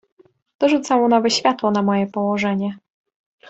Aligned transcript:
"To 0.57 0.69
rzucało 0.69 1.07
nowe 1.07 1.29
światło 1.29 1.71
na 1.71 1.83
moje 1.83 2.07
położenie." 2.07 2.77